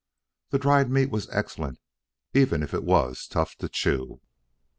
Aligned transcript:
The 0.49 0.57
dried 0.57 0.89
meat 0.89 1.11
was 1.11 1.29
excellent, 1.29 1.77
even 2.33 2.63
if 2.63 2.73
it 2.73 2.83
was 2.83 3.27
tough 3.27 3.55
to 3.57 3.69
chew. 3.69 4.19